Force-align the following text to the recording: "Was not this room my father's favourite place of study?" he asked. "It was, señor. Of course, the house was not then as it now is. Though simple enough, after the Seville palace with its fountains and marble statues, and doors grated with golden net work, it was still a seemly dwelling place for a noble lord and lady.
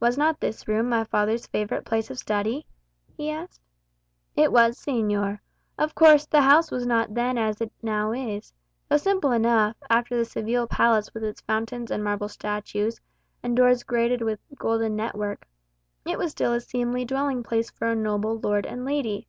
"Was 0.00 0.16
not 0.16 0.40
this 0.40 0.66
room 0.66 0.88
my 0.88 1.04
father's 1.04 1.46
favourite 1.46 1.84
place 1.84 2.10
of 2.10 2.16
study?" 2.18 2.64
he 3.14 3.30
asked. 3.30 3.60
"It 4.34 4.50
was, 4.50 4.78
señor. 4.82 5.40
Of 5.76 5.94
course, 5.94 6.24
the 6.24 6.40
house 6.40 6.70
was 6.70 6.86
not 6.86 7.12
then 7.12 7.36
as 7.36 7.60
it 7.60 7.70
now 7.82 8.12
is. 8.12 8.54
Though 8.88 8.96
simple 8.96 9.32
enough, 9.32 9.76
after 9.90 10.16
the 10.16 10.24
Seville 10.24 10.66
palace 10.68 11.12
with 11.12 11.24
its 11.24 11.42
fountains 11.42 11.90
and 11.90 12.02
marble 12.02 12.30
statues, 12.30 13.02
and 13.42 13.54
doors 13.54 13.82
grated 13.82 14.22
with 14.22 14.40
golden 14.56 14.96
net 14.96 15.14
work, 15.14 15.46
it 16.06 16.16
was 16.16 16.30
still 16.30 16.54
a 16.54 16.60
seemly 16.62 17.04
dwelling 17.04 17.42
place 17.42 17.70
for 17.70 17.88
a 17.88 17.94
noble 17.94 18.40
lord 18.40 18.64
and 18.64 18.86
lady. 18.86 19.28